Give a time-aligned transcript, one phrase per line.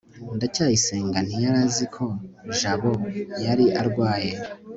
[0.35, 2.05] ndacyayisenga ntiyari azi ko
[2.57, 2.91] jabo
[3.45, 4.31] yari arwaye